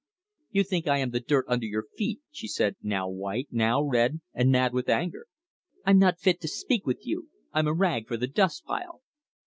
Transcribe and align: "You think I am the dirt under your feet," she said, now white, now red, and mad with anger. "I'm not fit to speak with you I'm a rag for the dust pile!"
"You 0.49 0.63
think 0.63 0.87
I 0.87 0.97
am 0.97 1.11
the 1.11 1.19
dirt 1.19 1.45
under 1.47 1.67
your 1.67 1.85
feet," 1.95 2.21
she 2.31 2.47
said, 2.47 2.75
now 2.81 3.07
white, 3.07 3.49
now 3.51 3.83
red, 3.83 4.19
and 4.33 4.49
mad 4.51 4.73
with 4.73 4.89
anger. 4.89 5.27
"I'm 5.85 5.99
not 5.99 6.17
fit 6.19 6.41
to 6.41 6.47
speak 6.47 6.87
with 6.87 7.05
you 7.05 7.29
I'm 7.53 7.67
a 7.67 7.73
rag 7.73 8.07
for 8.07 8.17
the 8.17 8.25
dust 8.25 8.63
pile!" 8.65 9.03